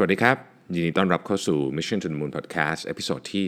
[0.00, 0.36] สวัสดีครับ
[0.74, 3.44] ยินดีต้อนรับเข้าสู่ Mission to the Moon Podcast episode ที่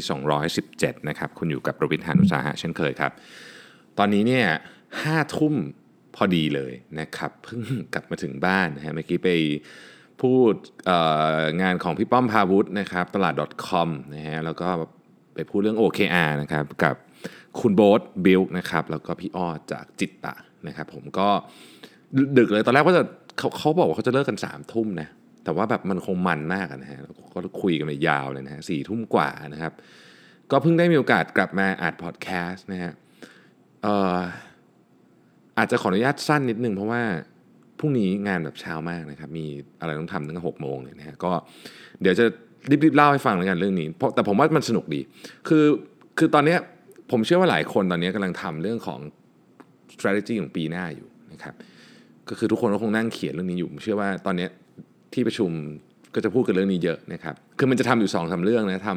[0.53, 3.13] 217 นะครับ คุณอยู่กับผมรวิศ หาญอุตสาหะเช่นเคยครับ
[3.99, 4.47] ตอนนี้เนี่ย
[5.03, 5.55] ห้าทุ่ม
[6.17, 7.61] พอดีเลยนะครับเพิ่ง
[7.95, 9.31] กลับมาถึงบ้านนะฮะเมื่อกี้ไป
[10.23, 10.53] พูด
[11.63, 13.35] งานของพี่ป้อมภาวุธนะครับตลาด
[13.67, 14.69] .com นะฮะแล้วก็
[15.35, 16.95] ไปพูดเรื่อง OKR นะครับกับ
[17.61, 20.35] คุณโบ๊ทบิลนะครับแล้วก็พี่อ้อจาก Jitta
[20.67, 21.29] นะครับผมก็
[22.39, 23.03] ดึกเลยตอนแรกว่าจะ
[23.39, 25.09] เขาเขาบอกว่าเขาจะเลิกกัน3ามทุ่มนะ
[25.51, 26.99] แต่ว่าแบบมันคงมันมากนะฮะ
[27.35, 29.73] ก็คุยกันไปยาวเลยนะฮะสี่ทุ่มกว่านะครับ
[30.51, 32.93] ก็เพิ่งได้มีโอกาสกลับมาอัดพอดแคสต์นะฮะ
[33.83, 34.19] เอ่อ
[35.59, 37.03] อาจจะขออนุญาตสั้นนิดนึงเพราะว่า
[37.79, 39.47] พรุ่งนี้งานแบบเช้ามากนะครับ มี
[39.81, 41.33] อะไรต้องทำตั้งแต่หกโมงเลยนะฮะก็
[42.01, 42.25] เดี๋ยวจะ
[42.71, 45.01] รีบๆเล่าให้ฟังแล้วกันเรื่องนี้เพราะแต่ผมว่ามันสนุกดี
[45.49, 45.65] คือ
[46.19, 46.57] คือตอนนี้
[47.11, 49.01] ผมเชื่อว่าหลายคนตอนนี้กำลังทำเรื่องของ
[49.95, 51.57] strategy ของปีหน้าอยู่นะครับ
[52.29, 54.47] ก็คือทุกคนก็คงนั่งเขียนเรื่องนี้อยู่ผมเชื่อว่าตอนนี้
[55.15, 55.51] ที่ประชุม
[56.15, 58.91] ก็จะพูดกันเรื่องนี้เยอะนะครับ คือมันจะทำอยู่2อสาเรื่องนะท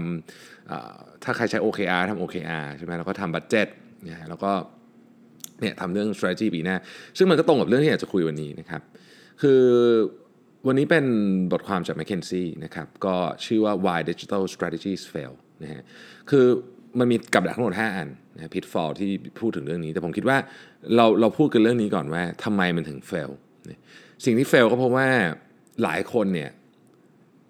[0.58, 3.68] ำถ้าใครใช้ OKR ทำ OKR ใช่ไหมแล้วก็ทำบัตเจ็ต
[4.08, 4.52] นะฮะแล้วก็
[5.62, 6.76] เนี่ยทำเรื่อง strategy ปีหน้า
[7.18, 8.82] ซึ่งมันก็ตรงกับเรื่องที่อยากจะคุยวันนี้นะครับ
[9.42, 9.62] คือ
[10.68, 11.06] วันนี้เป็น
[11.52, 13.16] บทความจาก McKinsey นะครับ ก็
[13.46, 15.82] ชื่อว่า why digital strategies fail นะฮะ
[16.30, 16.46] คือ
[17.00, 19.10] มันมีกับดักทั้งหมด 5 อันนะพิทฟอลที่
[19.40, 20.38] พูดถึงเรื่องนี้ แต่ผมคิดว่า
[20.96, 23.32] เราเราพูดกันเรื่องนี้ก่อนว่าทำไมมันถึง fail
[24.26, 25.08] สิ่งที่ fail ก็เพราะว่า
[25.84, 26.50] หลายคนเนี่ย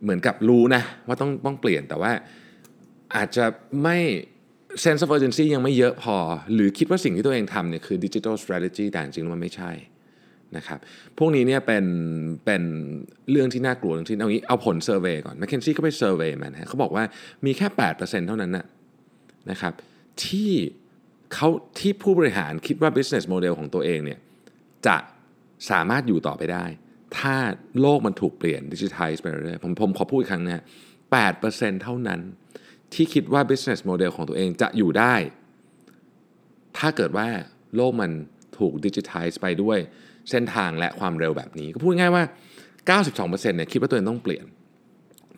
[0.04, 2.12] เหมือนกับรู้นะว่าต้องต้องเปลี่ยนแต่ว่า
[3.16, 3.46] อาจจะ
[3.84, 3.98] ไม่
[4.84, 6.16] sense of urgency ยังไม่เยอะพอ
[6.54, 9.72] หรือคิดว่าสิ่งที่ตัวเองทำเนี่ยคือ digital strategy แต่จริงๆมันไม่ใช่
[10.58, 10.80] นะครับ
[11.18, 11.86] พวกนี้เนี่ยเป็น
[12.46, 12.64] เป็น
[13.32, 17.04] เรื่องที่น่ากลัวเรื่องที่เอางี้เอาผลเซอร์เวยก่อน McKinsey ก็ไปเซอร์เวยมานะฮะเขาบอกว่า
[17.46, 18.66] มีแค่ 8%เท่านั้นนะ
[19.52, 19.74] นะครับ
[20.26, 20.52] ที่
[21.34, 21.50] เขา
[21.80, 24.20] ที่ผู้บริหารคิดว่า business model ของตัวเองเนี่ย
[24.88, 24.96] จะ
[25.70, 26.66] สามารถอยู่ต่อไปได้
[27.20, 27.36] ถ้า
[27.82, 30.64] โลกมันถูกเปลี่ยนดิจิทัลไปเรื่อยผมผมขอพูดอีกครั้งนะฮะ
[31.24, 32.20] 8%เท่านั้น
[32.94, 35.16] ที่คิดว่า business model ของตัวเองจะอยู่ได้
[36.78, 37.28] ถ้าเกิดว่า
[37.76, 38.12] โลกมัน
[38.58, 39.78] ถูกดิจิทัลไปด้วย
[40.30, 42.24] เส้นทางและความเร็วแบบนี้ ก็พูดง่ายว่า
[43.02, 44.46] 92%เนี่ยคิดว่าตัวเองต้องเปลี่ยน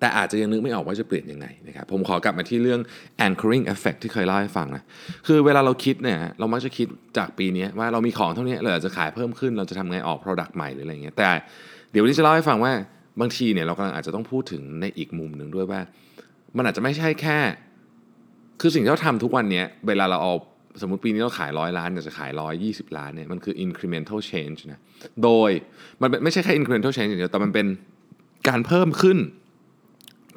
[0.06, 2.82] แต่อาจจะยังนึกไม่ออกว่าจะเปลี่ยนยังไงนะครับผมขอกลับมาที่เรื่อง
[3.26, 4.84] anchoring effect ที่เคยเล่าให้ฟังนะ
[5.28, 11.30] คือเวลาเราคิดเนี่ยเรามักจะคิดจากปีนี้ว่าเรามีของเท่านี้เราอยากจะขายเพิ่มขึ้นเราจะทำไงออก product ใหม่หรืออะไรเงี้ยแต่
[11.92, 12.74] เดี๋ยววันนี้จะเล่าให้ฟังว่า
[13.22, 15.80] บางทีเนี่ยเรากำลังอาจจะต้องพูดถึงในอีกมุมหนึ่งด้วยว่า
[16.58, 17.38] มันอาจจะไม่ใช่แค่
[18.62, 20.34] คือสิ่งที่เราทำทุกวันนี้เวลาเราเอา
[20.82, 24.80] สมมติปีนี้เราขายร้อยล้านอยากจะขายร้อยยี่สิบล้านเนี่ยมันคือ incremental change นะ
[25.24, 25.52] โดย
[26.02, 27.68] มันไม่ใช่แค่ incremental change อย่างเดียวแต่มันเป็น
[28.50, 29.18] การเพิ่มขึ้น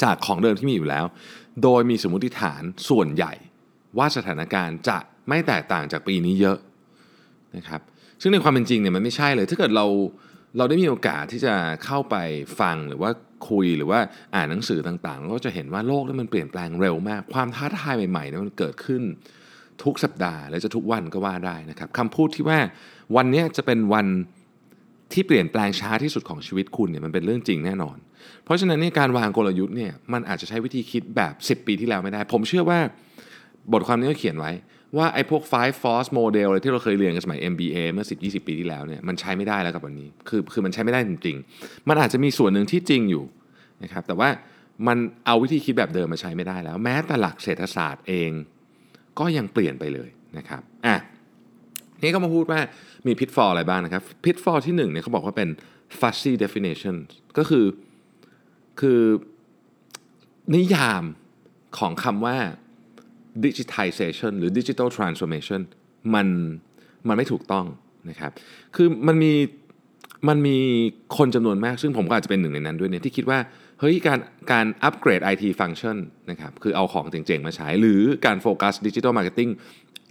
[0.03, 1.05] จากของเดิมที่มีอยู่แล้ว
[1.63, 3.33] โดยมีสมมติฐานส่วนใหญ่
[3.99, 4.99] ว่าสถานการณ์จะ
[5.29, 6.59] ไม่แตกต่างจากปีนี้เยอะ
[7.57, 7.81] นะครับ
[8.21, 9.87] ซึ่งในความเป็นจริงเนี่ยมันไม่ใช่เลย ถ้าเกิดเรา
[10.59, 11.55] เราได้มีโอกาสที่จะ
[11.85, 12.17] เข้าไป
[12.61, 13.11] ฟังหรือว่า
[13.49, 14.01] คุยหรือว่า
[14.35, 19.03] อ่านหนังสือต่างๆ ก็จะเห็นว่าโลกนั้นมันเปลี่ยนแปลงเร็วมาก ความท้าทายใหม่ๆเนี่ยมันเกิดขึ้น
[19.83, 22.59] ทุกสัปดาห์ และจะทุกวันก็ว่าได้นะครับคำพูดที่ว่า
[23.17, 24.07] วันนี้จะเป็นวัน
[25.13, 27.97] ที่เปลี่ยนแปลงช้าที่สุดของชีวิตคุณเนี่ยมันเป็นเรื่องจริงแน่นอน
[28.45, 32.79] เพราะฉะนั้นนี่การวางกลยุทธ์เนี่ยมันอาจจะใช้วิธีคิดแบบ 10 ปีที่แล้วไม่ได้ ผมเชื่อว่า
[33.73, 34.53] บทความนี้ก็เขียนไว้
[34.97, 43.25] ว่าไอ้พวก five force model อะไรที่เราเคยเรียนกันสมัย MBA เมื่อ 10-20 ปีที่แล้วเนี่ยมันใช้ไม่ได้แล้วกับวันนี้ คือคือมันใช้ไม่ได้จริง ๆ มันอาจจะมีส่วนหนึ่งที่จริงอยู่
[43.83, 44.29] นะครับแต่ว่า
[44.87, 48.31] มันเอาวิธีคิดแบบเดิมมาใช้ไม่ได้แล้ว แม้แต่หลักเศรษฐศาสตร์เอง
[49.19, 50.09] ก็ยังเปลี่ยนไปเลย
[50.39, 50.97] นะครับอะ
[52.03, 52.61] นี่ก็มาพูดว่า
[53.07, 55.49] มีพิทฟอลอะไรบ้างนะครับพิทฟอลที่1เนี่ยเขาบอกว่าเป็น
[56.01, 56.97] fuzzy definition
[57.39, 57.65] ก็คือ
[58.81, 59.01] คือ
[60.55, 61.05] นิยาม
[61.79, 62.37] ของคำว่า
[63.45, 65.61] digitization หรือ digital transformation
[66.15, 66.27] มัน
[67.09, 67.67] มันไม่ถูกต้อง
[68.11, 68.33] นะครับ
[68.77, 69.33] คือมันมี
[70.29, 70.57] มันมี
[71.17, 73.39] คนจำนวนมาก ซึ่งผมก็อาจจะเป็นหนึ่งในนั้นด้วยเนี่ยที่คิดว่า
[73.81, 74.19] เฮ้ยการ
[74.53, 75.97] การอัปเกรด IT function
[76.31, 79.49] นะครับคือเอาของเจ๋งๆ มาใช้ หรือการโฟกัส digital marketing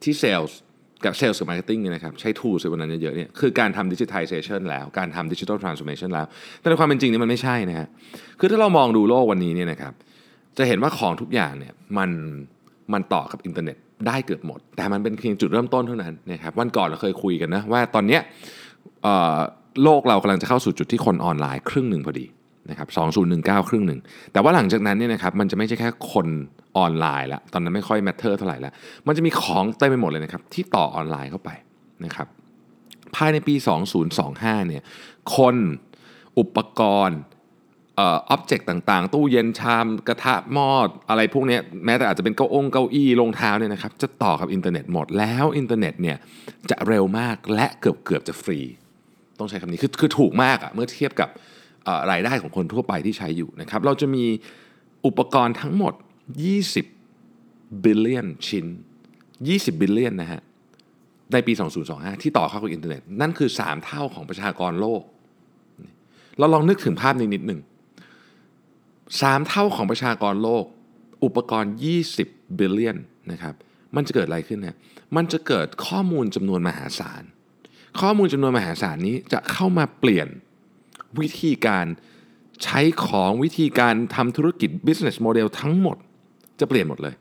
[0.03, 0.57] ที่เซลส์
[1.05, 6.25] กับเซลส์กับ marketing เนี่ยนะครับใช้ tools ในวันนั้นเยอะๆเนี่ยคือการทำ digitalization แล้วการทำ digital transformation แล้ว
[6.59, 7.87] แต่ในความเป็นจริงนี่มันไม่ใช่นะฮะ
[8.39, 9.93] คือถ้าเรามองดูโลกวันนี้เนี่ยนะครับ
[10.57, 12.09] จะเห็นว่าของทุกอย่างเนี่ยมัน
[12.93, 13.77] มันต่อกับอินเทอร์เน็ต
[14.07, 18.21] ได้เกือบหมด แต่มันเป็นเพียงจุดเริ่มต้นเท่านั้นนะครับวันก่อนเราเคยคุยกันนะว่าตอนเนี้ย
[19.83, 22.25] โลกเรากำลังจะเข้าสู่จุดที่คนออนไลน์ครึ่งหนึ่งพอดี
[22.69, 22.87] นะครับ
[23.33, 23.99] 2019 ครึ่งหนึ่ง
[24.33, 26.27] แต่ว่าหลังจากนั้นเนี่ยนะครับมันจะไม่ใช่แค่คน
[26.77, 28.73] ออนไลน์ละตอนนั้นไม่ค่อย matter เท่าไหร่ละ
[29.07, 31.49] มันจะมีของเต็มไปหมดเลยนะครับที่ต่อออนไลน์เข้าไป
[32.05, 32.27] นะครับ
[33.15, 33.55] ภายในปี
[34.11, 34.83] 2025 เนี่ย
[35.35, 35.55] คน
[36.39, 37.19] อุปกรณ์
[37.95, 40.69] เอ่อ object ต่างๆ ตู้เย็นชามกระทะหม้อ
[41.09, 46.17] อะไรพวกนี้แม้แต่อาจจะเป็นเก้าองเก้าอี้รองเท้าเนี่ยนะครับจะต่อกับอินเทอร์เน็ตหมดแล้วอินเทอร์เน็ตเนี่ย
[46.69, 48.59] จะเร็วมากและเกือบเกือบจะฟรี
[49.39, 51.29] ต้องใช้คำนี้คือคือถูกมากอะเมื่อเทียบกับ
[52.11, 54.25] รายได้ของคนทั่วไปที่ใช้อยู่นะครับเราจะมี
[55.05, 55.93] อุปกรณ์ทั้งหมด
[56.27, 58.65] 20 billion ชิ้น
[59.23, 60.41] 20 billion นะฮะ
[61.33, 61.53] ในปี
[61.87, 65.01] 2025 ที่ต่อเข้ากับอินเทอร์เน็ต นั่นคือ 3 เท่าของประชากรโลก
[66.37, 67.61] เราลองนึกถึงภาพนี้นิดหนึ่ง
[68.33, 70.65] 3 เท่าของประชากรโลก
[71.23, 71.73] อุปกรณ์
[72.15, 72.97] 20 billion
[73.31, 73.55] นะครับ
[73.95, 74.77] มันจะเกิดอะไรขึ้นเนี่ย
[75.15, 77.23] มันจะเกิดข้อมูลจำนวนมหาศาล
[78.01, 80.27] ข้อมูลจำนวนมหาศาลนี้จะเข้ามาเปลี่ยน
[81.19, 81.85] วิธีการ
[82.63, 85.97] ใช้ของวิธีการทำธุรกิจ business model ทั้งหมด
[86.59, 87.13] จะเปลี่ยนหมดเลย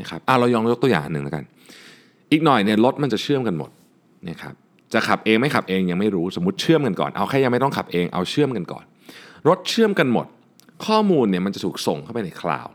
[0.00, 1.44] นะครับอะเรายองยกตัวอย่างหนึ่งแล้วกัน
[2.30, 3.70] อีกหน่อยเนี่ยรถมันจะเชื่อมกันหมด
[4.28, 4.54] นะครับ
[4.92, 8.84] จะขับเองไม่ขับเองยังไม่รู้สมมติเชื่อมกันก่อนเอาแค่ยังไม่ต้องขับเองเอาเชื่อมกันก่อน
[9.48, 10.26] รถเชื่อมกันหมด
[10.86, 12.74] ข้อมูลเนี่ยมันจะถูกส่งเข้าไปใน cloud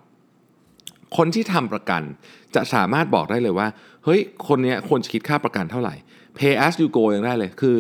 [1.18, 2.02] คนที่ทำประกัน
[2.56, 3.68] จะสามารถบอกได้เลยว่า
[4.06, 5.94] เฮ้ย คนเนี้ยควรจะคิดค่าประกันเท่าไหร่
[6.38, 7.76] pay as you go ยังได้เลย คือ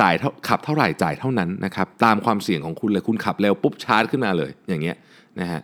[0.00, 0.14] จ่าย
[0.48, 4.96] ขับเท่าไหร่จ่ายเท่านั้นนะครับ ตามความเสี่ยงของคุณเลย คุณขับเร็วปุ๊บชาร์จขึ้นมาเลย อย่างเงี้ย
[5.40, 5.60] นะฮะ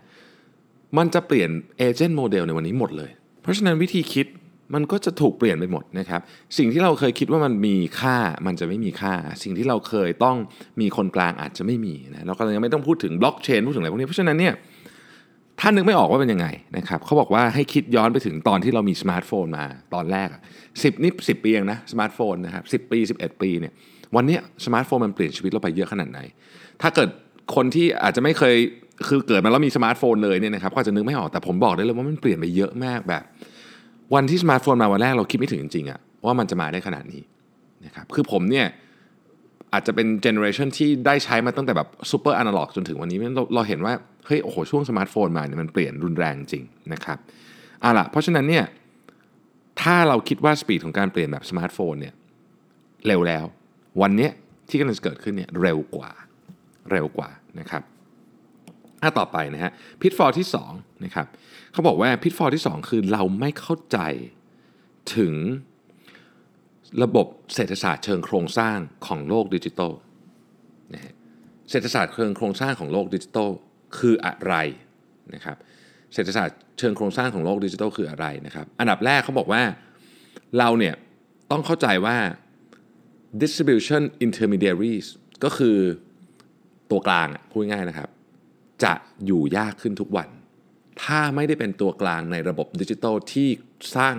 [0.96, 3.10] มันจะเปลี่ยน agent model ในวันนี้หมดเลย
[3.42, 4.26] เพราะฉะนั้นวิธีคิด
[4.74, 6.20] มันก็จะถูกเปลี่ยนไปหมดนะครับ
[6.58, 10.36] สิ่งที่เราเคยคิดว่ามันมีค่ามันจะไม่มีค่า สิ่งที่เราเคยต้อง
[10.80, 14.54] มีคนกลางอาจจะไม่มีนะเราก็ยังไม่ต้องพูดถึงบล็อกเชนพูดถึงอะไรพวกนี้เพราะฉะนั้นเนี่ย
[15.60, 16.46] ถ้านึกไม่ออกว่าเป็นยังไง
[16.76, 19.64] นะครับเขาบอกว่าให้คิดย้อนไปถึงตอนที่เรามีสมาร์ทโฟนมา
[19.94, 20.28] ตอนแรก
[20.82, 23.72] สิบนี่สิบปีเองนะสมาร์ทโฟนนะครับสิบปี 11 ปีเนี่ย
[24.16, 26.20] วันนี้สมาร์ทโฟนมันเปลี่ยนชีวิตเราไปเยอะขนาดไหน
[26.82, 27.08] ถ้าเกิด
[27.54, 28.56] คนที่อาจจะไม่เคย
[29.06, 33.22] คือเกิดมาแล้วมีสมาร์ทโฟนเลยเนี่ยนะครับก็อาจจะนึกไม่ออกแต่ผมบอกได้เลยว่ามันเปลี่ยนไปเยอะมากแบบ
[34.14, 37.22] วันที่สมาร์ทโฟนมาวันแรกเราคิดไม่ถึงจริงๆอะว่ามันจะมาได้ขนาดนี้
[37.84, 38.66] นะครับคือผมเนี่ย
[39.72, 43.94] อาจจะเป็น generation ที่ได้ใช้มาตั้งแต่แบบ super analog จนถึงวันนี้เราเราเห็นว่า
[44.26, 47.18] เฮ้ยโอ้โหช่วงสมาร์ทโฟนมาเนี่ยมันเปลี่ยนรุนแรงจริงนะครับ
[47.80, 48.64] เอาล่ะเพราะฉะนั้นเนี่ย
[49.82, 52.14] ถ้าเราคิดว่า speed ของการเปลี่ยนแบบสมาร์ทโฟนเนี่ย
[53.06, 53.44] เร็วแล้ว
[54.02, 54.28] วันนี้
[54.68, 56.10] ที่กำลังจะเกิดขึ้นเนี่ยเร็วกว่า
[56.92, 57.30] เร็วกว่า
[57.60, 57.82] นะครับ
[59.02, 61.26] ถ้าต่อไปนะฮะpitfall ที่2นะครับ
[61.72, 63.98] เขาบอกว่า pitfall ที่ 2 คือเราไม่เข้าใจ
[65.16, 65.34] ถึง
[67.02, 69.92] ระบบเศรษฐศาสตร์เชิงโครงสร้างของโลกดิจิทัล
[70.94, 71.14] นะฮะ
[71.70, 73.48] เศรษฐศาสตร์เชิงโครงสร้างของโลกดิจิทัล
[73.98, 74.54] คืออะไร
[75.34, 75.56] นะครับ
[76.14, 79.62] เศรษฐศาสตร์เชิงโครงสร้างของโลกดิจิทัลคืออะไรนะครับ อันดับแรกเขาบอกว่า
[80.58, 80.94] เราเนี่ย
[81.50, 82.16] ต้องเข้าใจว่า
[83.42, 85.06] distribution intermediaries
[85.44, 85.76] ก็คือ
[86.90, 88.08] ตัวกลางพูดง่ายนะครับ
[88.84, 88.92] จะ
[89.26, 90.28] อยู่ยากขึ้นทุกวัน
[91.02, 93.48] ถ้าไม่ได้เป็นตัวกลางในระบบดิจิทัลที่
[93.96, 94.16] สร้าง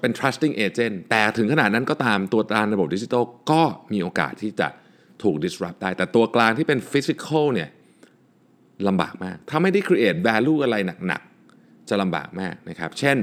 [0.00, 3.62] เป็น trusting agent แต่ถึงขนาดนั้นก็ตามตัวกลางระบบดิจิทัลก็
[3.92, 4.68] มีโอกาสที่จะ
[5.22, 7.70] ถูก disrupt ได้ แต่ตัวกลางที่เป็น physical เนี่ย
[8.88, 10.76] ลำบากมาก ถ้าไม่ได้ create value อะไร
[11.06, 13.18] หนักๆ จะลำบากมากนะครับ เช่น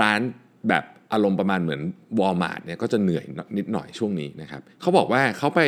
[0.00, 0.20] ร้าน
[0.68, 1.80] แบบอารมณ์ประมาณเหมือน
[2.20, 3.24] Walmart เนี่ยก็จะเหนื่อย
[3.58, 5.60] นิดหน่อยช่วงนี้นะครับ เขาบอกว่าเขาไป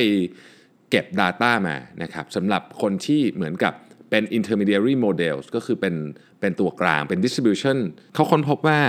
[0.91, 3.75] เก็บ Data มานะครับสำหรับคนที่เหมือนกับ
[4.11, 5.95] เป็น intermediary models ก็คือเป็น
[6.41, 7.79] เป็นตัวกลางเป็น distribution
[8.15, 8.81] เขาค้นพบว่า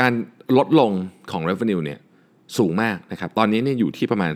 [0.00, 0.12] การ
[0.58, 0.92] ลดลง
[1.30, 2.00] ของ revenue เนี่ย
[2.58, 4.32] สูงมากนะครับ ตอนนี้เนี่ยอยู่ที่ประมาณ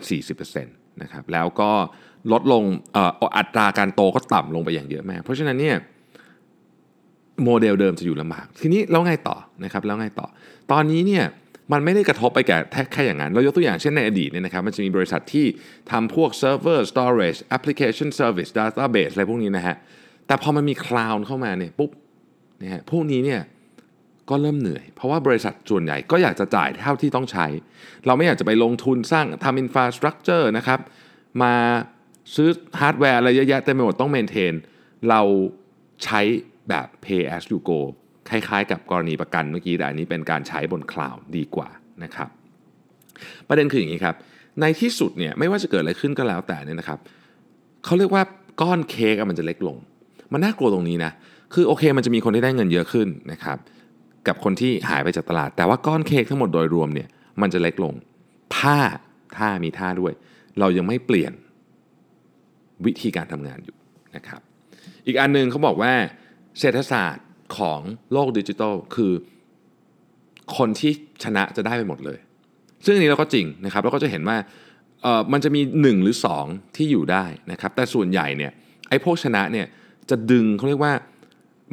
[0.46, 1.70] 40%นะครับ แล้วก็
[2.32, 2.64] ลดลง
[3.36, 5.76] อัตราการโตก็ต่ำลงไปอย่างเยอะมาก เพราะฉะนั้นเนี่ย
[7.44, 10.26] โมเดลเดิมจะอยู่ลำบาก ทีนี้แล้วไงต่อนะครับ แล้วไงต่อ
[10.72, 11.24] ตอนนี้เนี่ย
[11.72, 15.46] มันไม่ได้กระทบไปแค่แค่อย่างนั้น เรายกตัวอย่างเช่นในอดีตเนี่ยนะครับมันจะมีบริษัทที่
[15.90, 19.76] ทำพวก server storage application service database อะไรพวกนี้นะฮะ
[20.26, 21.90] แต่พอมันมี cloud เข้ามาเนี่ยปุ๊บ
[22.62, 23.40] นะฮะพวกนี้เนี่ย
[24.30, 27.46] ก็เริ่มเหนื่อย เพราะว่าบริษัทส่วนใหญ่ก็อยากจะจ่ายเท่าที่ต้องใช้
[28.06, 30.80] เราไม่อยากจะไปลงทุนสร้างทำ infrastructure นะครับ
[31.42, 31.54] มา
[32.34, 32.48] ซื้อ
[32.80, 34.54] ฮาร์ดแวร์อะไรเยอะแยะเต็มไปหมดต้อง maintain
[35.08, 35.20] เรา
[36.04, 36.20] ใช้
[36.68, 37.80] แบบ pay as you go
[38.30, 41.68] คล้ายๆ กับกรณีประกันเมื่อกี้แต่อันนี้เป็นการใช้บนคลาวด์ดีกว่า
[42.04, 42.28] นะครับ
[43.48, 44.14] ประเด็นคืออย่างนี้ครับ
[44.60, 46.98] ในที่สุดเนี่ยไม่ว่าจะเกิดอะไรขึ้นก็แล้วแต่เนี่ยนะครับ
[47.84, 48.22] เขาเรียกว่า
[48.60, 49.76] ก้อนเค้กมันจะเล็กลง
[50.32, 51.12] มันน่ากลัวตรงนี้นะ
[51.54, 53.58] คือโอเค มันจะมีคนที่ได้เงินเยอะขึ้นนะครับ
[54.28, 57.08] กับคนที่หายไปจากตลาด แต่ว่าก้อนเค้กทั้งหมดโดยรวมเนี่ย
[57.40, 57.94] มันจะเล็กลง
[58.58, 58.78] ถ้า
[59.36, 60.12] ถ้ามีท่าด้วย
[60.58, 61.32] เรายังไม่เปลี่ยน
[62.86, 63.76] วิธีการทำงานอยู่
[64.16, 64.40] นะครับ
[65.06, 65.92] อีกอันนึงเขาบอกว่า
[66.58, 67.25] เศรษฐศาสตร์
[67.56, 67.80] ของ
[68.12, 69.12] โลกดิจิทัลคือ
[70.56, 70.92] คนที่
[71.24, 72.18] ชนะจะได้ไปหมดเลย
[72.84, 74.36] ซึ่งอันนี้เราก็จริงนะครับเราก็จะเห็นว่า
[75.32, 78.52] มันจะมี 1 หรือ 2 ที่อยู่ได้นะครับ แต่ส่วนใหญ่เนี่ย
[78.88, 79.66] ไอ้พวกชนะเนี่ย
[80.10, 80.92] จะดึงเขาเรียกว่า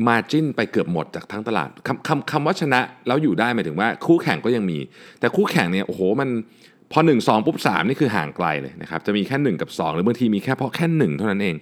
[0.08, 4.77] มาจินไปเกือบหมดจากทั้งตลาดคำคำคำว่าชนะแล้วอยู่ได้หมายถึงว่าคู่แข่งก็ยังมี
[5.20, 6.30] แต่คู่แข่งเนี่ยโอ้โหมัน
[6.92, 11.56] พอ 1 2 ปุ๊บ 3 นี่คือห่างไกลเลยนะครับจะมีแค่ 1 กับ 2 หรือบางทีมีแค่เพราะแค่ 1 เท่านั้นเอง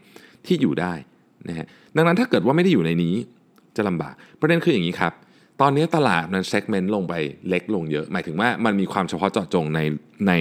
[0.45, 0.93] ที่อยู่ได้
[1.47, 3.15] นะฮะดังนั้นถ้าเกิดว่าไม่ได้อยู่ในนี้
[3.75, 5.13] จะลำบาก ประเด็นคืออย่างนี้ครับ
[5.61, 7.13] ตอนนี้ตลาดมันเซกเมนต์ลงไป
[7.49, 9.79] เล็กลงเยอะ หมายถึงว่ามันมีความเฉพาะเจาะจงใน
[10.27, 10.31] ใน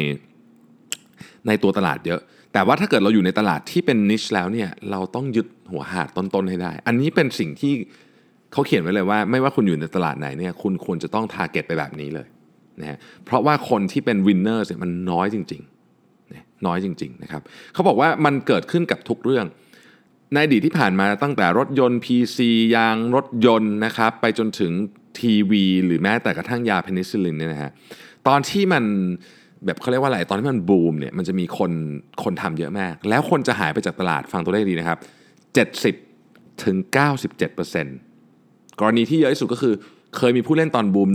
[1.47, 2.21] ในตัวตลาดเยอะ
[2.53, 7.73] แต่ว่าถ้าเกิดเราอยู่ในตลาดที่เป็นนิชแล้วเนี่ยเราต้องยึดหัวหาดต้นๆให้ได้ อันนี้เป็นสิ่งที่
[8.53, 12.27] เขาเขียนไว้เลยว่า ไม่ว่าคุณอยู่ในตลาดไหนเนี่ยคุณควรจะต้อง target ไปแบบนี้เลย
[12.81, 19.47] นะฮะเพราะว่าคนที่เป็น winner เนี่ยมันน้อยจริงๆน้อยจริงๆนะครับเขาบอกว่ามันเกิดขึ้นกับทุกเรื่อง
[20.33, 22.39] ในอดีตที่ผ่านมาตั้งแต่รถยนต์ PC
[22.75, 24.73] ยางรถยนต์นะครับไปจนถึง
[25.21, 27.71] ทีวีหรือแม้แต่กระทั่งยาเพนิซิลินเนี่ยนะฮะ
[28.29, 28.85] ตอนที่มัน
[29.65, 31.73] แบบเขาเรียกว่าอะไรตอนที่มันบูมเนี่ยมันจะมีคน
[32.23, 34.99] คนทำเยอะมาก แล้วคนจะหายไปจากตลาดฟังตัวเลขดีนะครับ
[36.01, 36.77] 70ถึง
[37.99, 39.75] 97%กรณีที่เยอะที่สุดก็คือ
[40.17, 41.11] เคยมีผู้เล่นตอนบูม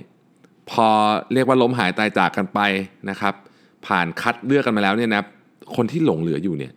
[0.00, 0.88] 100 พอ
[1.32, 2.60] เรียกว่าล้มหายตายจากกันไป
[3.10, 3.34] นะครับ
[3.86, 5.22] ผ่านคัดเลือกกันมาแล้วเนี่ยนะ
[5.76, 6.72] คนที่หลงเหลืออยู่เนี่ย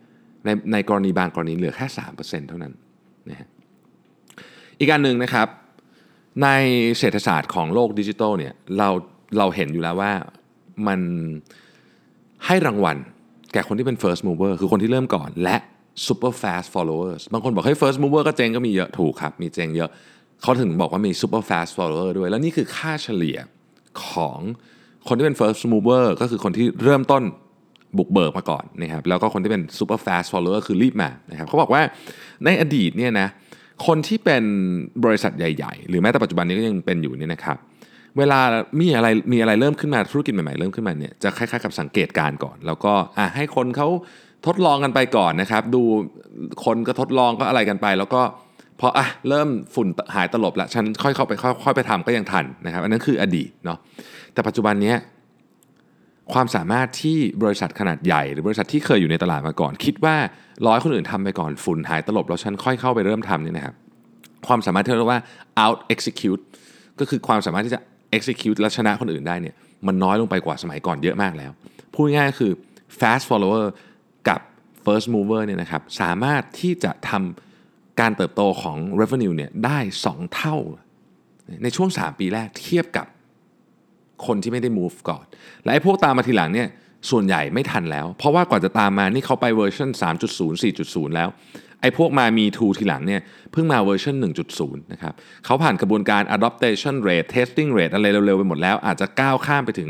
[0.46, 1.86] ในในกรณีบางกรณีเหลือแค่
[2.16, 2.72] 3%เท่านั้น
[3.30, 3.48] นะฮะ
[4.78, 5.48] อีกการหนึ่งนะครับ
[6.42, 6.48] ใน
[6.98, 8.88] เศรษฐศาสตร์ของโลกดิจิทัลเนี่ยเรา
[9.38, 10.12] เราเห็นอยู่แล้วว่า
[10.86, 11.00] มัน
[12.46, 12.96] ให้รางวัล
[13.52, 15.56] แก่คนที่เป็น first mover คือคนที่เริ่มก่อนและ
[16.06, 19.90] super fast followers บางคนบอกให้ first mover ก็เจงก็มีเยอะถูกครับ มีเจงเยอะ
[20.42, 23.38] เขาถึงบอกว่ามี super fast follower ด้วย แล้วนี่คือค่าเฉลี่ย
[24.08, 24.38] ของ
[25.08, 27.22] คนที่เป็น first mover ก็คือคนที่เริ่มต้น
[27.98, 31.82] บุกเบิกมาก่อนนะครับแล้วก็คนที่เป็น super fast follower คือรีบมานะครับเขาบอกว่า
[32.44, 33.28] ในอดีตเนี่ยนะ
[33.86, 34.44] คนที่เป็น
[35.04, 37.56] บริษัทใหญ่ ๆ หรือแม้แต่ปัจจุบันนี้ก็ยังเป็นอยู่เนี่ยนะครับ
[38.18, 38.40] เวลา
[38.80, 43.88] มีอะไรมีอะไรเริ่มขึ้นมาธุรกิจใหม่ๆเริ่มขึ้นมาเนี่ยจะคล้ายๆกับสังเกตการก่อน แล้วก็อะให้คนเขา
[44.46, 45.82] ทดลองกันไปก่อนนะครับ ดู
[46.64, 48.22] คนก็ทดลองก็อะไรกันไป แล้วก็
[48.80, 53.78] พออะเริ่มฝุ่นหายตลบแล้วฉันค่อยเข้าไปค่อยๆไปทำก็ยังทันนะครับ อันนั้นคืออดีตเนาะ
[54.32, 54.94] แต่ปัจจุบันนี้
[56.32, 60.16] ความสามารถที่บริษัทขนาดใหญ่ หรือบริษัทที่เคยอยู่ในตลาดมาก่อน คิดว่า
[60.66, 63.74] ร้อยคนอื่นทำไปก่อนฝุ่นหายตลบแล้วฉันค่อยเข้าไปเริ่มทำเนี่ยนะครับ
[64.46, 65.20] ความสามารถที่เรียกว่า
[65.64, 66.42] out execute
[67.00, 67.80] ก็คือความสามารถที่จะ
[68.16, 69.54] execute และชนะคนอื่นได้เนี่ย
[69.86, 71.50] มันน้อยลงไปกว่าสมัยก่อนเยอะมากแล้ว
[71.92, 72.52] พูดง่ายๆคือ
[73.00, 73.66] fast follower
[74.28, 74.40] กับ
[74.84, 80.56] first mover เนี่ยนะครับสามารถที่จะทำการเติบโตของ revenue เนี่ยได้ 2 เท่า
[81.62, 83.06] ในช่วง 3 ปีแรกเทียบกับ
[84.26, 85.24] คนที่ไม่ได้ move ก่อน
[85.64, 86.68] และไอ้พวกตามมาทีหลังเนี่ย
[87.10, 89.90] ส่วนใหญ่ไม่ทันแล้ว เพราะว่ากว่าจะตามมานี่เขาไปเวอร์ชัน
[90.26, 91.28] 3.0 4.0 แล้ว
[91.80, 93.20] ไอ้พวกมามี2ทีหลังเนี่ย
[93.52, 94.14] เพิ่งมาเวอร์ชัน
[94.54, 99.88] 1.0 นะครับเขาผ่านกระบวนการ adaptation rate testing rate อะไรเร็วๆ ไปหมดแล้ว อาจจะก้าวข้ามไปถึง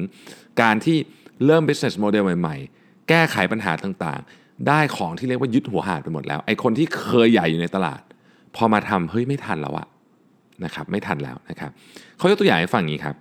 [0.62, 0.97] การที่
[1.47, 8.00] เริ่ม business model ใหม่ๆ แก้ไขปัญหาต่างๆ ได้ของที่เรียกว่ายึดหัวหาดไปหมดแล้ว ไอ้คนที่เคยใหญ่อยู่ในตลาด
[8.56, 9.87] พอมาทำเฮ้ยไม่ทันแล้วอะ
[10.64, 11.71] นะครับไม่ทันแล้วนะครับ
[12.18, 13.14] เขายกตัวอย่างให้ฟังนี้ครับ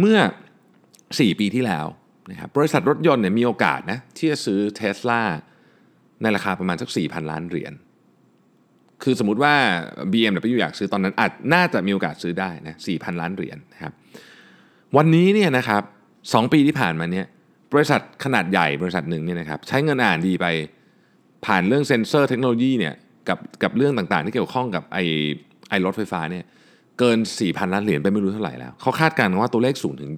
[0.00, 0.18] เมื่อ
[0.82, 1.86] 4 ปีที่แล้ว
[2.30, 5.22] นะครับบริษัทรถยนต์เนี่ยมีโอกาสนะที่จะซื้อเทสลา
[6.22, 7.72] ในราคาประมาณสัก 4,000 ล้านเหรียญ
[9.02, 9.54] คือสมมติว่า
[10.12, 13.92] BMW อยากซื้อตอนนั้นอาจน่าจะมีโอกาสซื้อได้นะ 4,000 ล้านเหรียญนะครับ
[14.96, 15.82] วันนี้เนี่ยนะครับ
[16.18, 17.26] 2ปีที่ผ่านมาเนี่ย
[17.72, 20.46] บริษัทขนาดใหญ่บริษัทหนึ่งเนี่ยนะครับใช้เงินอ่านดีไป
[21.46, 22.94] ผ่านเรื่องเซ็นเซอร์เทคโนโลยีเนี่ย
[23.28, 24.98] กับกับเรื่องต่างๆ ที่เกี่ยวข้องกับไอ
[25.70, 26.44] ไอรถไฟฟ้าเนี่ย
[26.98, 30.10] เกิน 4,000 ล้านเหรียญไปไม่รู้เท่าไหร่แล้วเขาคาดการณ์ว่าตัวเลขสูงถึง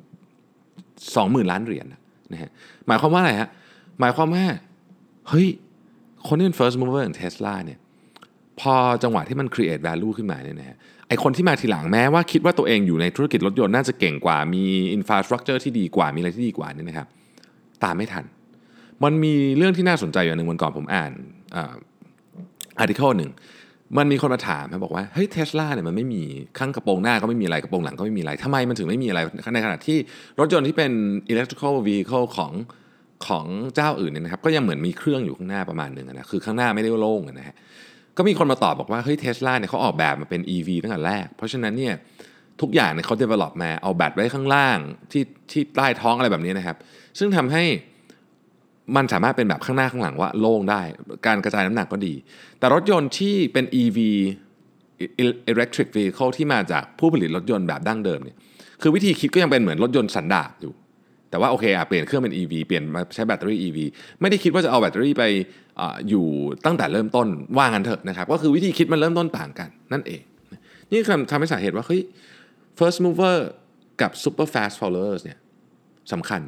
[0.90, 1.86] 20,000 ล้านเหรียญ
[2.32, 2.50] นะฮะ
[2.86, 3.48] หมายความว่าอะไรฮะ
[4.00, 4.44] หมายความว่า
[5.28, 5.48] เฮ้ย
[6.28, 7.78] คนที่เป็น first mover อย่าง Tesla เนี่ย
[8.60, 10.76] พอจังหวะที่มัน create value ขึ้นมาเนี่ยนะฮะ
[11.08, 14.64] ไอคนที่มาทีหลังแม้ว่าคิดว่าตัวเองอยู่ในธุรกิจรถยนต์น่าจะเก่งกว่ามี
[14.96, 17.06] infrastructure ที่ดีกว่ามีอะไรที่ดีกว่านี่นะครับ
[17.84, 18.24] ตามไม่ทัน
[19.04, 21.12] มันมีเรื่องที่น่าสนใจอย่างหนึ่งวันก่อนผมอ่าน
[22.78, 23.30] อาร์ติเคิลหนึ่ง
[23.98, 26.22] มันมีคนมาถามนะบอกว่าเฮ้ยเทสลาเนี่ยมันไม่มี
[26.58, 29.20] ข้างกระโปรงหน้าก็ไม่มีอะไรกระโปรงหลังก็ไม่มีอะไรทำไมมันถึงไม่มีอะไร
[29.54, 29.98] ในขณะที่
[30.40, 30.92] รถยนต์ที่เป็น
[31.32, 32.52] electrical vehicle ของ
[33.26, 37.56] ของเจ้าอื่นเนี่ยนะครับก็ยังเหมือนมีเครื่องอยู่ข้างหน้าประมาณหนึ่งนะคือข้างหน้าไม่ได้โล่งนะฮะ
[38.16, 41.94] ก็มีคนมาตอบบอกว่าเฮ้ยเทสลาเนี่ยเขาออกแบบมาเป็น EV ตั้งแต่แรก เพราะฉะนั้นเนี่ย
[42.60, 44.78] ทุกอย่างเนี่ยเขา develop มาเอาแบตไว้ข้างล่าง
[45.12, 46.76] ที่ที่ใต้ท้องอะไรแบบนี้นะครับ
[47.18, 47.64] ซึ่งทำให้
[48.96, 50.80] มันสามารถเป็นแบบข้างหน้าข้างหลังว่าโล่งได้
[51.26, 52.14] การกระจายน้ำหนักก็ดี
[52.58, 53.98] แต่รถยนต์ที่เป็น EV
[55.52, 58.36] electric vehicle ที่มาจากผู้ผลิตรถยนต์แบบดั้งเดิมเนี่ย
[58.82, 60.72] คือวิธีคิดก็ยังเป็นเหมือนรถยนต์สันดาปอยู่
[61.30, 63.78] แต่ว่าโอเคอะเปลี่ยนเครื่องเป็น EV เปลี่ยนมาใช้แบตเตอรี่ EV
[64.20, 65.24] ไม่ได้คิดว่าจะเอาแบตเตอรี่ไป
[65.80, 66.26] ออยู่
[66.66, 70.22] ตั้งแต่เริ่มต้นว่างันเถอะนะครับก็คือวิธีคิดมันเริ่มต้นต่างกัน นั่นเอง
[70.90, 72.02] นี่คือทำให้สาเหตุว่าเฮ้ย
[72.78, 73.36] first mover
[74.00, 75.38] กับ super fast followers เนี่ย
[76.12, 76.40] สำคัญ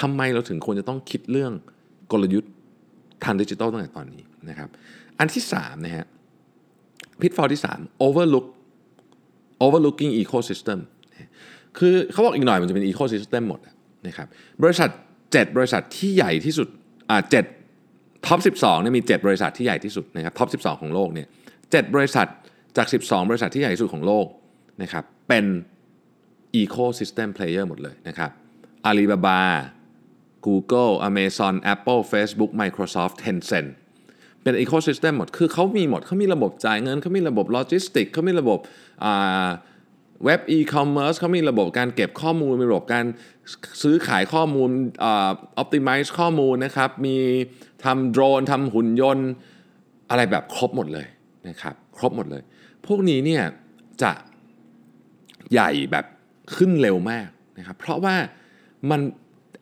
[0.00, 1.52] ทำไมเราถึงควรจะต้องคิดเรื่อง
[2.12, 2.52] กลยุทธ์
[3.24, 4.68] ทางดิจิทัลตั้งแต่ตอนนี้นะครับ
[5.18, 6.06] อันที่3นะฮะ
[7.20, 8.46] pitfall ที่ 3 overlook
[9.64, 10.78] overlooking ecosystem
[11.78, 13.60] คือเขาบอกอีกหน่อยมันจะเป็น ecosystem หมด
[14.06, 14.26] นะครับ
[14.62, 14.88] บริษัท
[15.22, 16.68] 7 บริษัทที่ใหญ่ที่สุด
[17.10, 17.44] อ่าเจ็ด
[18.26, 21.28] ท็อป12เนี่ยมี 7 บริษัทที่ใหญ่ที่สุดนะครับท็อป12 ของโลกเนี่ย
[21.70, 22.26] เจ็ดบริษัท
[22.76, 24.26] จาก 12 บริษัทที่ใหญ่ที่สุดของโลก
[24.82, 25.44] นะครับเป็น
[26.60, 28.30] ecosystem player หมดเลยนะครับ
[28.84, 29.40] อาลีบาบา
[30.46, 33.70] Google Amazon Apple Facebook Microsoft Tencent
[34.42, 38.58] เป็น ecosystem หมด คือเขามีหมด เขามีระบบจ่ายเงิน เขามีระบบโลจิสติก เขามีระบบ
[40.24, 43.04] เว็บอีคอมเมิร์ซเขามีระบบการเก็บข้อมูล มีระบบการ
[43.82, 44.70] ซื้อขายข้อมูล
[45.02, 45.06] อ
[45.58, 47.16] อ p t i m i z e ข้อมูลนะครับ มี
[47.84, 49.28] ทำโดรนทำหุ่นยนต์
[50.10, 51.06] อะไรแบบครบหมดเลย
[51.48, 52.42] นะครับ ครบหมดเลย
[52.86, 53.42] พวกนี้เนี่ย
[54.02, 54.12] จะ
[55.52, 56.06] ใหญ่แบบ
[56.56, 58.16] ขึ้นเร็วมากนะครับ เพราะว่า
[58.90, 59.00] มัน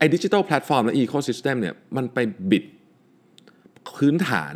[0.01, 2.19] ไอ้ดิจิทัลแพลตฟอร์มและ ecosystem เนี่ยมันไป
[2.51, 2.65] บิด
[3.97, 4.55] พื้นฐาน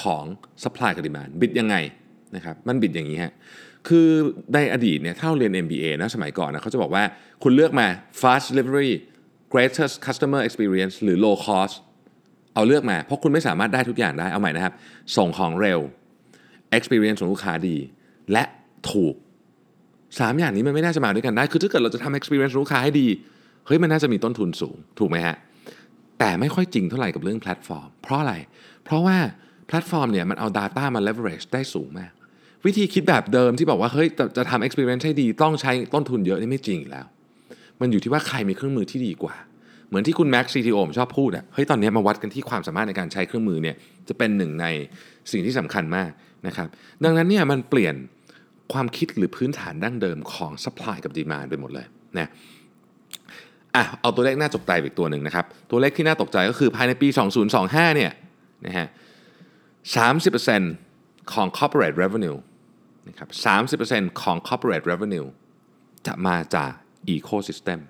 [0.00, 0.24] ของ
[0.62, 1.76] supply กับ demand บิดยังไง
[2.36, 3.32] นะครับมันบิดอย่างนี้ฮะ
[3.88, 4.08] คือ
[4.54, 7.04] ในอดีตเนี่ยถ้าเราเรียน MBA นะสมัยก่อนนะเขาจะบอกว่า
[7.42, 7.86] คุณเลือกมา
[8.22, 8.92] fast delivery
[9.52, 11.74] greatest customer experience หรือ low cost
[12.54, 14.74] เอาเลือกมา เพราะคุณไม่สามารถได้ทุกอย่างได้เอาใหม่นะครับ
[15.16, 15.80] ส่งของเร็ว
[16.76, 17.76] experience ของลูกค้าดี
[18.32, 18.44] และ
[18.90, 19.14] ถูก
[19.78, 23.08] 3 อย่างนี้มันไม่น่าจะมาด้วยกันได้ คือถ้าเกิดเราจะทำ experience ลูกค้าให้ดี
[23.66, 25.36] เฮ้ยมันน่าจะมีต้นทุนสูงถูกไหมฮะ
[26.18, 28.34] แต่ไม่ค่อยจริงเท่าไหร่กับเรื่องแพลตฟอร์ม เพราะอะไร
[28.84, 29.16] เพราะว่า
[29.66, 32.12] แพลตฟอร์มเนี่ยมันเอา Data มา leverage ได้สูงมาก
[32.66, 37.06] วิธีคิดแบบเดิมที่บอกว่าเฮ้ยจะจะทำ experience ให้ดีต้องใช้ต้นทุนเยอะนี่ไม่จริงอีกแล้ว
[37.80, 39.34] มันอยู่ที่ว่าใครมีเครื่องมือที่ดีกว่า
[39.88, 43.76] เหมือนที่คุณแม็กซ์ CTO ผมชอบพูดอะเฮ้ยตอนนี้มาวัดกันที่ความสามารถในการใช้เครื่องมือเนี่ย
[44.08, 44.66] จะเป็นหนึ่งใน
[45.30, 46.10] สิ่งที่สำคัญมาก
[46.46, 46.68] นะครับ
[47.04, 47.94] ดังนั้นเนี่ยมันเปลี่ยน
[48.72, 51.86] ความคิดหรือพื้นฐานดั้งเดิมของ supply กับ demand ไปหมดเลย
[52.18, 52.28] นะ
[53.76, 57.08] อะเอาตัวเลขน่าตกใจอีกตัวหนึ่งนะครับ ตัวเลขที่น่าตกใจก็คือภายในปี
[57.52, 58.12] 2025 เนี่ย
[58.66, 58.86] นะฮะ
[60.08, 62.38] 30%ของ corporate revenue
[63.08, 63.28] นะครับ
[63.80, 65.26] 30%ของ corporate revenue
[66.06, 66.70] จะมาจาก
[67.14, 67.80] ecosystem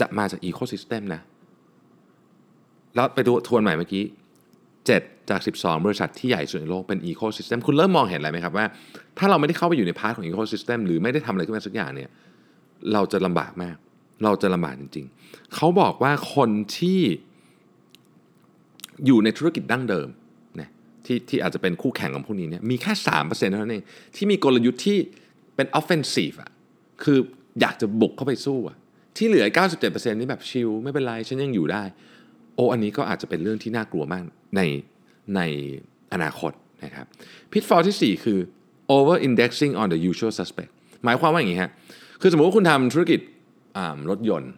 [0.00, 1.22] จะมาจาก ecosystem นะ
[2.94, 4.04] แล้วไปดูทวนใหม่เมื่อกี้
[4.66, 8.66] 7 จาก 12 บริษัทที่ใหญ่สุดในโลกเป็น ecosystem คุณเริ่มมองเห็นอะไรไหมครับว่า
[9.18, 12.10] ถ้าเราไม่ได้เข้าไปอยู่ใน part ของ ecosystem หรือไม่ได้ทำอะไรขึ้นมาสักอย่างเนี่ย
[12.92, 13.76] เราจะลำบากมาก
[14.22, 17.00] เราจะลำบากจริง ๆ เขาบอกว่าคนที่
[19.06, 20.08] อยู่ในธุรกิจดั้งเดิม
[20.60, 20.68] นะ
[21.06, 23.84] ที่ที่อาจจะเป็นคู่แข่งของพวกนี้เนี่ยมีแค่ 3%เท่านั้นเอง
[24.16, 24.98] ที่มีกลยุทธ์ที่
[25.56, 26.50] เป็น offensive อะ
[27.02, 27.18] คือ
[27.60, 28.76] อยากจะบุกเข้าไปสู้อะ
[29.16, 29.46] ที่เหลือ
[29.82, 31.82] 97%นี่แบบชิลไม่เป็นไร ฉันยังอยู่ได้
[32.54, 34.22] โอ้อันนี้ก็อาจจะเป็นเรื่องที่น่ากลัวมาก
[34.56, 34.60] ใน
[35.36, 35.40] ใน
[36.12, 36.52] อนาคต
[36.84, 37.06] นะครับ
[37.52, 38.38] พิทฟอลที่ 4 คือ
[38.96, 40.70] over indexing on the usual suspect
[41.04, 41.70] หมายความว่าอย่างนี้ฮะ
[42.20, 43.20] คือสมมติว่าคุณทำธุรกิจ
[44.10, 44.52] รถยนต์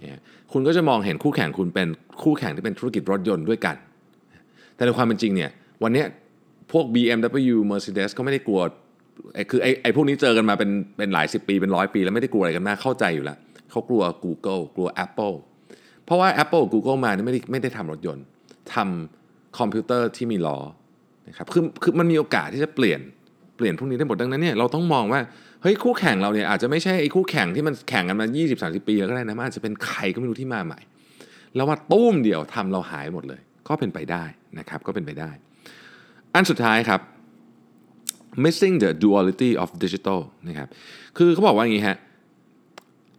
[0.00, 1.88] เนี่ยคุณก็จะมองเห็นคู่แข่งคุณเป็น
[2.22, 3.76] คู่แข่งที่เป็นธุรกิจรถยนต์ด้วยกัน
[4.74, 5.50] แต่ในความเป็นจริงเนี่ย
[5.82, 6.04] วันนี้
[6.72, 8.60] พวก BMW Mercedes ก็ไม่ได้กลัว
[9.50, 13.38] คือไอ้ไอ้พวกนี้เจอกันมาเป็นเป็นหลายสิบปีเป็นร้อยปี แล้วไม่ได้กลัวอะไรกันมากเข้าใจอยู่แล้ว
[13.70, 15.34] เขากลัว Google กลัว Apple
[16.04, 18.24] เพราะว่า Apple Google มาเนี่ยไม่ได้ไม่ได้ทำรถยนต์
[18.74, 20.58] ทำคอมพิวเตอร์ที่มีล้อ
[21.28, 23.00] นะครับคือคือมันมีโอกาสที่จะเปลี่ยน
[23.56, 25.20] เปลี่ยนพวกนี้ได้หมดดังนั้นเนี่ยเราต้องมองว่า
[25.62, 30.80] เฮ้ยคู่แข่งเราเนี่ยอาจจะไม่ใช่ไอ้คู่แข่งที่มันแข่งกันมา 20-30 ปีแล้วก็ได้นะมันอาจจะเป็นใครก็ไม่รู้ที่มาใหม่
[31.54, 34.24] แล้วว่าตุ้มเดียวทำเราหายหมดเลย ก็เป็นไปได้
[34.58, 35.30] นะครับก็เป็นไปได้
[36.34, 37.00] อันสุดท้ายครับ
[38.44, 40.68] missing the duality of digital นะครับ
[41.16, 41.98] คือเขาบอกว่าอย่างนี้ฮะ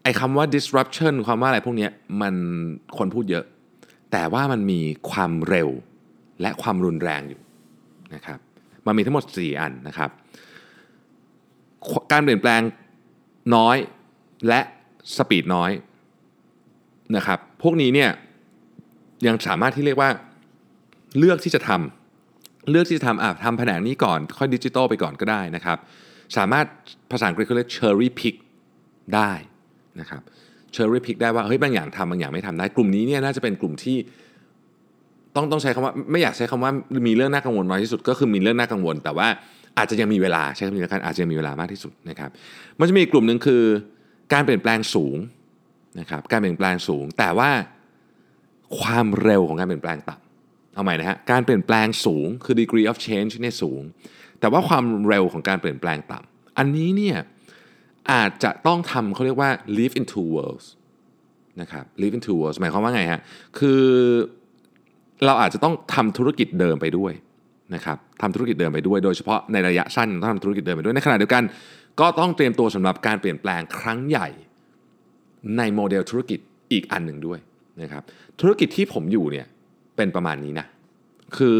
[0.03, 1.87] ไอ้คำว่า disruption ความว่าอะไรพวกนี้
[2.21, 2.35] มัน
[2.97, 3.45] คนพูดเยอะ
[4.11, 4.79] แต่ว่ามันมี
[5.11, 5.69] ความเร็ว
[6.41, 7.41] และความรุนแรงอยู่
[8.15, 8.39] นะครับ
[8.85, 10.09] มันมีทั้งหมด 4 อันนะครับ
[12.11, 12.61] การเปลี่ยนแปลง
[13.55, 13.77] น้อย
[14.47, 14.61] และ
[15.17, 15.71] speed น้อย
[17.15, 18.09] นะครับ พวกนี้เนี่ย
[19.27, 20.09] ยังสามารถที่เรียกว่า
[21.17, 25.77] เลือกที่จะทำเลือกที่จะทำอะทำแผนกนี้ก่อน ค่อยดิจิตอลไปก่อนก็ได้นะครับ
[26.37, 26.65] สามารถ
[27.11, 28.35] ภาษาอังกฤษเขาเรียก cherry pick
[29.15, 29.31] ได้
[29.99, 30.21] นะครับ
[30.71, 33.97] cherry pick ได้ว่าเฮ้ยบางอย่างทำบางอย่างไม่ทำได้ กลุ่มนี้เนี่ยน่าจะเป็นกลุ่มที่
[35.35, 36.71] ต้องต้องใช้คำว่าไม่อยากใช้คำว่า
[37.07, 39.27] มีเรื่องน่ากังวลน้อยที่สุดก็คือมีเรื่องน่ากังวล แต่ว่า
[39.77, 42.29] อาจจะยังมีเวลาใช้คำนี้แล้วกันอาจจะยังมีเวลามากที่สุดนะครับ
[42.79, 43.63] มันจะมีกลุ่มหนึ่งคือ
[44.33, 45.17] การเปลี่ยนแปลงสูง
[45.99, 47.51] นะครับการเปลี่ยนแปลงสูง แต่ว่า
[48.79, 53.81] ความเร็วของการเปลี่ยนแปลงต่ำเอาใหม่นะฮะการเปลี่ยนแปลงสูงคือ degree of change เนี่ยสูง
[54.39, 57.17] แต่ว่าความเร็วของการเปลี่ยนแปลงต่ำอันนี้เนี่ย
[58.11, 60.65] อาจจะต้องทำเขาเรียกว่า live in two worlds
[61.61, 63.21] นะครับ live in two worlds หมายความว่าไงฮะ
[63.59, 63.83] คือ
[65.25, 67.13] เราอาจจะต้องทำธุรกิจเดิมไปด้วย
[67.75, 71.43] นะครับทำธุรกิจเดิมไปด้วย โดยเฉพาะในระยะสั้นต้องทำธุรกิจเดิมไปด้วยในขณะเดียวกัน
[71.99, 74.29] ก็ต้องเตรียมตัวสำหรับการเปลี่ยนแปลงครั้งใหญ่
[75.57, 76.39] ในโมเดลธุรกิจ
[76.71, 77.39] อีกอันหนึ่งด้วย
[77.81, 78.03] นะครับ
[78.41, 79.47] ธุรกิจที่ผมอยู่เนี่ย
[79.97, 80.65] เป็นประมาณนี้นะ
[81.37, 81.59] คือ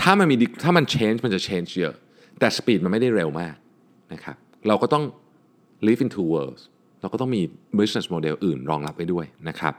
[0.00, 1.94] ถ้ามันมีถ้ามัน change มันจะ change เยอะ
[2.38, 3.54] แต่สปีดมันไม่ได้เร็วมาก
[4.12, 4.36] นะครับ
[4.68, 5.04] เราก็ต้อง
[5.86, 6.62] live in two worlds
[7.00, 7.42] เราก็ต้องมี
[7.78, 9.74] business model อื่นรองรับไปด้วยนะครับ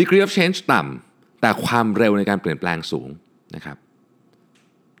[0.00, 3.08] degree of change ต่ำแต่ความเร็วในการเปลี่ยนแปลงสูง
[3.54, 3.76] นะครับ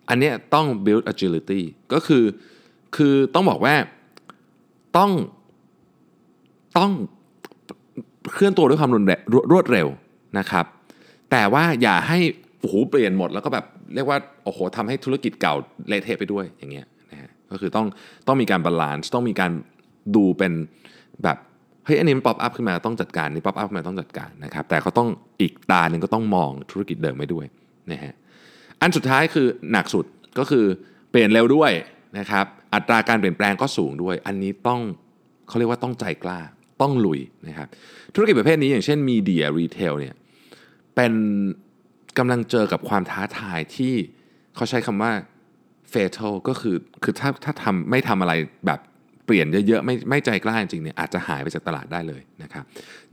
[0.08, 1.60] อันนี้ต้อง build agility
[1.92, 2.24] ก็คือ
[2.96, 3.74] คือต้องบอกว่า
[4.96, 5.10] ต้อง
[6.78, 6.90] ต้อง
[8.32, 9.20] เคลื่อนตัวด้วยความรวดเร็ว
[9.52, 9.88] รวดเร็ว
[10.38, 10.64] นะครับ
[11.30, 12.18] แต่ว่าอย่าให้
[12.60, 15.54] โอ้โหเปลี่ยนหมดแล้วก็แบบเรียกว่าโอ้โหทำให้ธุรกิจเก่า
[15.88, 17.86] เละเทะไปด้วยอย่างเงี้ยนะฮะก็คือต้อง
[18.26, 19.50] ต้องมีการ balance ต้องมีการ
[20.16, 20.52] ดูเป็น
[21.24, 21.36] แบบ
[21.84, 25.08] เฮ้ยอันนี้มัน pop up ขึ้นมาต้องจัดการนี่ pop up ขึ้นมาต้องจัดการนะครับแต่ก็ต้อง
[25.40, 27.46] อีกตาหนึ่งก็ต้องมองธุรกิจเดิมไว้ด้วย
[27.92, 28.14] นะฮะ
[28.84, 30.04] อันสุดท้ายคือหนักสุด
[30.38, 30.64] ก็คือ
[31.10, 31.72] เปลี่ยนเร็วด้วย
[32.18, 34.80] นะครับ อัตราการเปลี่ยนแปลงก็สูงด้วย อันนี้ต้อง
[35.48, 36.40] เขาเรียกว่าต้องใจกล้า
[36.82, 37.68] ต้องลุยนะครับ
[38.14, 40.14] ธุรกิจประเภทนี้อย่างเช่น media retail เนี่ย
[40.94, 41.12] เป็น
[42.18, 43.94] กำลังเจอกับความท้าทายที่
[44.54, 45.12] เขาใช้คำว่า
[45.92, 48.32] fatal ก็คือคือถ้าถ้าทำไม่ทำอะไร
[48.66, 48.80] แบบ
[49.26, 52.64] เปลี่ยนเยอะๆ ไม่ไม่ใจกล้าจริงๆเนี่ยอาจจะหายไปจากตลาดได้เลยนะครับ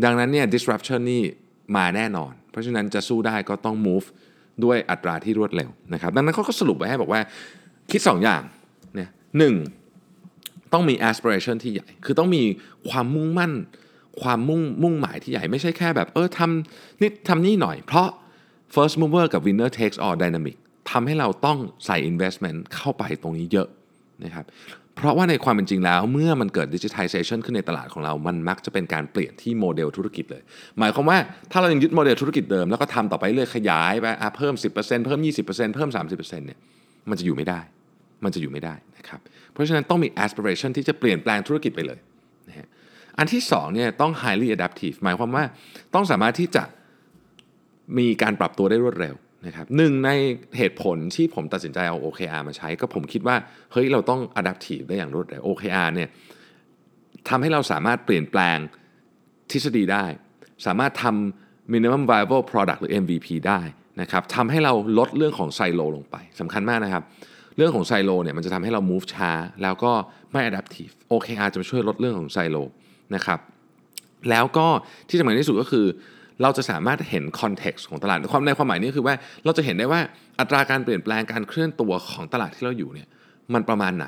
[0.04, 1.24] ดังนั้นเนี่ย disruption นี่
[1.76, 4.08] มาแน่นอน เพราะฉะนั้นจะสู้ได้ก็ต้อง move
[4.64, 7.22] ด้วยอัตราที่รวดเร็วนะครับดังนั้นเขาก็สรุปไว้ให้บอกว่า
[7.92, 8.44] คิด 2 อย่าง
[8.96, 9.56] เนี่ยหนึ่ง
[10.74, 12.44] ต้องมี aspiration ที่ใหญ่ คือต้องมี
[12.90, 13.52] ความมุ่งมั่น
[14.22, 18.10] ความมุ่งมุ่งหมายที่ใหญ่ไม่ใช่แค่แบบ เออทำนี่ทำนี่หน่อย เพราะ
[18.76, 20.58] first mover กับ winner takes all dynamic
[20.92, 23.68] ทำให้เราต้องใส่ investment เข้าไปตรงนี้เยอะ
[24.24, 24.46] นะครับ
[25.02, 30.44] เพราะว่าในความเป็นจริงแล้ว เมื่อมันเกิด digitization ขึ้นในตลาดของเรา มันมักจะเป็นการเปลี่ยนที่โมเดลธุรกิจเลย
[30.80, 31.18] หมายความว่า
[31.52, 34.06] ถ้าเรายังยึดโมเดลธุรกิจเดิมแล้วก็ทำต่อไปเรื่อยขยายไป
[34.38, 34.74] เพิ่ม 10%
[35.06, 36.60] เพิ่ม 20%เพิ่ม 30%เนี่ย
[37.10, 37.60] มันจะอยู่ไม่ได้
[38.24, 39.20] มันจะอยู่ไม่ได้นะครับ
[39.54, 42.00] เพราะฉะนั้นต้องมี aspiration ที่จะเปลี่ยนแปลงธุรกิจไปเลย
[42.50, 42.68] นะฮะ
[43.18, 45.44] อันที่2เนี่ยต้อง highly adaptive หมายความว่า
[45.94, 46.64] ต้องสามารถที่จะ
[47.98, 50.10] มีการปรับตัวได้รวดเร็ว นะครับหนึ่งใน
[50.58, 53.36] เหตุผลที่ผมตัดสินใจเอา OKR มาใช้ ก็ผมคิดว่า
[53.72, 56.10] เฮ้ยเราต้อง adaptive ได้อย่างรวดเร็ว OKR เนี่ย
[57.30, 58.58] ทำให้เราสามารถเปลี่ยนแปลง
[59.52, 60.06] ทฤษฎีได้
[60.66, 63.62] สามารถทำ minimum viable product หรือ MVP ได้
[64.02, 67.04] นะครับทำให้เราลดเรื่องของไซโลลงไปสำคัญมากนะครับ
[67.58, 69.32] เรื่องของไซโลเนี่ยมันจะทำให้เรา move ช้า
[69.64, 69.92] แล้วก็
[70.32, 72.58] ไม่ adaptive OKR จะมาช่วยลดเรื่องของไซโล
[73.16, 73.40] นะครับ
[74.30, 74.68] แล้วก็
[75.10, 75.86] ที่สำคัญที่สุดก็คือ
[76.42, 80.02] เราจะสามารถเห็น context ของตลาดความในความหมายนี้คือว่าเราจะเห็นได้ว่า
[80.40, 83.08] อัตราการเปลี่ยนแปลงการเคลื่อนตัวของตลาดที่เราอยู่เนี่ย
[83.54, 84.08] มันประมาณไหน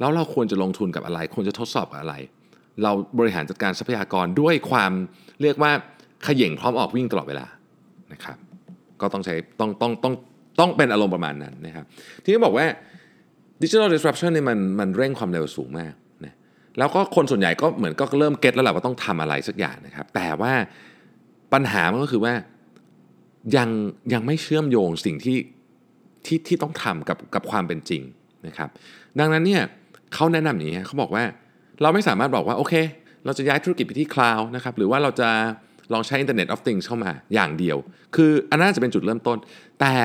[0.00, 2.14] แล้วเราควรจะลงทุนกับอะไร ควรจะทดสอบกับอะไร
[2.82, 4.92] เราบริหารจัดการทรัพยากรด้วยความ
[5.42, 5.72] เรียกว่า
[6.26, 7.46] เขย่งพร้อมออกวิ่งตลอดเวลา
[8.12, 8.38] นะครับ
[9.00, 10.14] ก็ต้องใช้ต้องต้องต้อง
[10.60, 11.84] ต้องเป็นอารมณ์ประมาณนั้นนะครับ
[12.24, 12.66] ที่บอกว่า
[13.62, 16.34] ดิจิทัลดิสรัปชันเนี่ยมันมันเร่งความเร็วสูงมากนะ
[16.78, 20.52] แล้วก็คนส่วนใหญ่ก็เหมือนก็เริ่มเก็ตแล้วแหละว่าต้องทำอะไรสักอย่างนะครับแต่ว่า
[21.52, 22.34] ปัญหามันก็คือว่า
[23.56, 23.68] ยัง
[24.12, 25.38] ยังไม่เชื่อมโยงสิ่งที่
[26.26, 28.02] ที่ที่ต้องทำกับกับความเป็นจริง
[28.46, 28.68] นะครับ
[29.18, 29.62] ดังนั้นเนี่ย
[30.14, 31.24] เขาแนะนำอย่างนี้เขาบอกว่า
[31.82, 32.74] เราไม่สามารถบอกว่าโอเค
[33.24, 35.30] เราจะย้ายธุรกิจไปที่คลาวด์นะครับหรือว่าเราจะ
[35.92, 37.76] ลองใช้ Internet of Things เข้ามาอย่างเดียว
[38.14, 39.38] คืออันนั้นจะเป็นจุดเริ่มต้น
[39.80, 39.96] แต่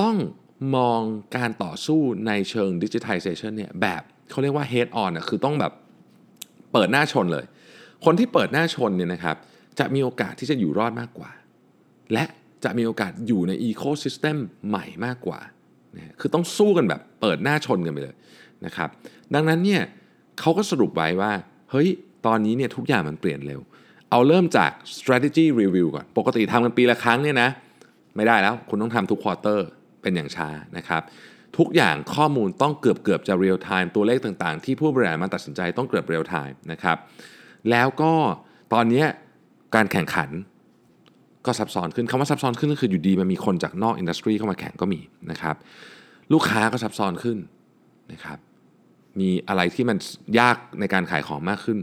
[0.00, 0.16] ต้อง
[0.76, 1.00] มอง
[1.36, 5.72] การต่อสู้ในเชิง Digitization เนี่ยแบบเขาเรียกว่า head on นะคือต้องแบบ
[6.72, 7.44] เปิดหน้าชนเลย
[8.04, 9.36] คนที่เปิดหน้าชนเนี่ยนะครับ
[9.78, 11.30] จะมีโอกาสที่จะอยู่รอดมากกว่า
[12.12, 12.24] และ
[12.64, 14.36] จะมีโอกาสอยู่ใน ecosystem
[14.68, 15.40] ใหม่มากกว่า
[15.96, 18.14] นะคือต้องสู้กันแบบเปิดหน้าชนกันไปเลย
[18.66, 18.88] นะครับ
[19.34, 19.82] ดังนั้นเนี่ย
[20.40, 21.32] เขาก็สรุปไว้ว่า
[21.70, 21.88] เฮ้ย
[22.26, 23.60] ตอนนี้เนี่ยทุกอย่างมันเปลี่ยนเร็ว
[24.10, 27.48] เอาเริ่มจาก strategy review ก่อน ปกติทำกันปีละครั้งเนี่ยนะ
[28.16, 29.66] ไม่ได้แล้ว คุณต้องทำทุก quarter
[30.02, 31.02] เป็นอย่างช้านะครับ
[31.58, 36.98] ทุกอย่างข้อมูลต้องเกือบเกือบจะ real time ตัวเลขต่างๆ ที่ผู้บริหารมาตัดสินใจต้องเกือบ real time นะครับ
[37.70, 38.12] แล้วก็
[38.72, 39.04] ตอนนี้
[39.74, 40.30] การแข่งขัน
[41.46, 45.56] ก็ซับซ้อนขึ้นคำว่าซับซ้อนขึ้นก็คืออยู่ดีมันมีคนจากนอก industry เข้ามาแข่งก็มีนะครับ
[46.32, 47.38] ลูกค้าก็ซับซ้อนขึ้น
[48.12, 48.38] นะครับ
[49.20, 49.96] มีอะไรที่มัน
[50.38, 51.78] ยากในการขายของมากขึ้น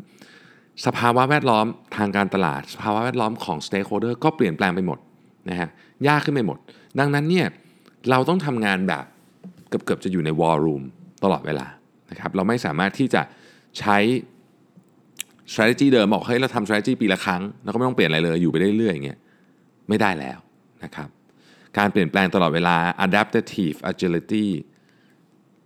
[0.85, 1.65] สภาวะแวดล้อม
[1.97, 4.99] ทางการตลาด สภาวะแวดล้อมของ stakeholder ก็เปลี่ยนแปลงไปหมด
[5.49, 5.69] นะฮะ
[6.07, 6.57] ยากขึ้นไปหมด
[6.99, 7.47] ดังนั้นเนี่ย
[8.09, 9.05] เราต้องทำงานแบบ
[9.67, 10.83] เกือบๆจะอยู่ใน war room
[11.23, 11.67] ตลอดเวลา
[12.11, 13.21] นะครับเราไม่สามารถที่จะ
[13.79, 13.97] ใช้
[15.53, 19.19] strategy เดิมบอกเฮ้ยเราทำ strategy ปีละครั้ง แล้วก็ไม่ต้องเปลี่ยนอะไรเลยอยู่ไปเรื่อยๆอย่างเงี้ย
[19.89, 20.39] ไม่ได้แล้ว
[20.83, 21.09] นะครับ
[21.77, 24.45] การเปลี่ยนแปลงตลอดเวลา adaptive agility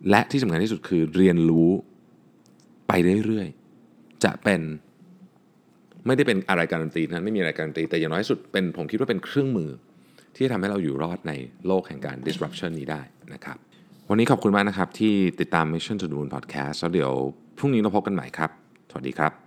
[0.09, 1.69] และที่สำคัญที่สุดคือเรียนรู้
[2.87, 2.91] ไป
[3.25, 4.61] เรื่อยๆ จะเป็น
[6.05, 9.69] ไม่ได้เป็นอะไรการันตีนั้นไม่มีอะไรการันตี แต่อย่างน้อยสุดเป็นผมคิดว่าเป็นเครื่องมือ
[10.35, 11.33] ที่ทำให้เราอยู่รอดใน
[11.67, 13.01] โลกแห่งการ disruption นี้ได้
[13.33, 13.57] นะครับ
[14.09, 17.11] วันนี้ขอบคุณมากนะครับที่ติดตาม Mission to the Moon Podcast แล้วเดี๋ยว
[17.57, 18.49] พรุ่งนี้เราพบกันใหม่ครับ
[18.89, 19.44] สวัสดีครับ